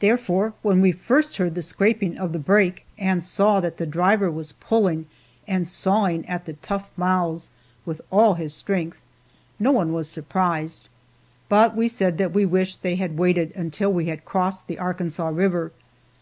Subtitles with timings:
[0.00, 4.30] Therefore, when we first heard the scraping of the brake, and saw that the driver
[4.30, 5.06] was pulling
[5.48, 7.50] and sawing at the tough mouths
[7.86, 9.00] with all his strength,
[9.58, 10.90] no one was surprised,
[11.48, 14.78] but we said that we wished they had waited until after we had crossed the
[14.78, 15.72] Arkansas River.